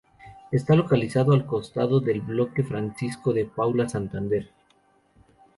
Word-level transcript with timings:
Está 0.51 0.73
localizado 0.75 1.31
al 1.33 1.45
costado 1.45 1.99
del 1.99 2.21
Bloque 2.21 2.63
Francisco 2.63 3.33
de 3.33 3.45
Paula 3.45 3.87
Santander. 3.87 4.49